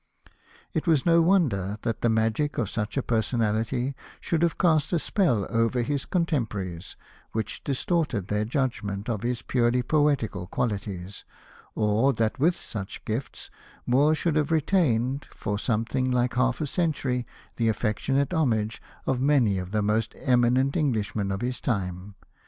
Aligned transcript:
It 0.73 0.85
w^as 0.85 1.05
no 1.05 1.21
wonder 1.21 1.77
that 1.83 2.01
the 2.01 2.09
magic 2.09 2.57
of 2.57 2.71
such 2.71 2.97
a 2.97 3.03
personality 3.03 3.93
should 4.19 4.41
have 4.41 4.57
cast 4.57 4.91
a 4.91 4.97
spell 4.97 5.45
over 5.51 5.83
his 5.83 6.05
contemporaries, 6.05 6.95
which 7.33 7.63
distorted 7.63 8.27
their 8.27 8.43
judg 8.43 8.81
ment 8.81 9.09
of 9.09 9.21
his 9.21 9.43
purely 9.43 9.83
poetical 9.83 10.47
qualities, 10.47 11.23
or 11.75 12.13
that 12.13 12.39
with 12.39 12.57
such 12.59 13.05
gifts 13.05 13.51
Moore 13.85 14.15
should 14.15 14.37
have 14.37 14.49
retained, 14.51 15.27
for 15.35 15.59
something 15.59 16.09
like 16.09 16.33
half 16.33 16.61
a 16.61 16.65
century, 16.65 17.27
the 17.57 17.69
affectionate 17.69 18.33
homage 18.33 18.81
of 19.05 19.21
many 19.21 19.59
of 19.59 19.69
the 19.69 19.83
most 19.83 20.15
eminent 20.17 20.75
Englishmen 20.75 21.31
of 21.31 21.41
his 21.41 21.59
time. 21.61 22.15